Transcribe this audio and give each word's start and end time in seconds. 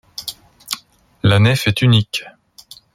La 1.21 1.37
nef 1.37 1.67
est 1.67 1.83
unique. 1.83 2.23